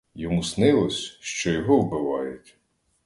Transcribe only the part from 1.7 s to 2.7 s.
вбивають.